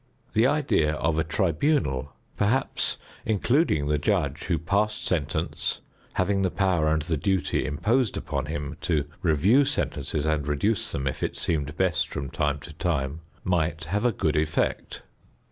[0.33, 5.81] The idea of a tribunal, perhaps including the judge who passed sentence,
[6.13, 11.05] having the power and the duty imposed upon him to review sentences and reduce them
[11.05, 15.03] if it seemed best from time to time, might have a good effect.